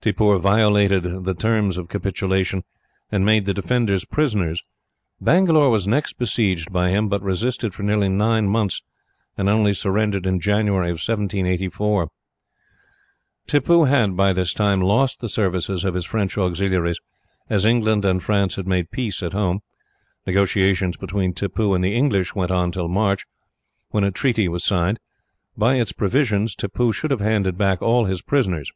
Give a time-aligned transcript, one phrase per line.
[0.00, 2.64] Tippoo violated the terms of capitulation,
[3.12, 4.62] and made the defenders prisoners.
[5.20, 8.80] Bangalore was next besieged by him, but resisted for nearly nine months,
[9.36, 12.08] and only surrendered in January, 1784.
[13.46, 16.98] "Tippoo had, by this time, lost the services of his French auxiliaries,
[17.50, 19.60] as England and France had made peace at home.
[20.26, 23.26] Negotiations between Tippoo and the English went on till March,
[23.90, 24.98] when a treaty was signed.
[25.58, 28.72] By its provisions, Tippoo should have handed back all his prisoners.